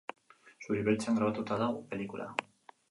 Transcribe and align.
Zuri-beltzean 0.67 1.21
grabatuta 1.21 1.61
dago 1.65 1.87
pelikula. 1.95 2.29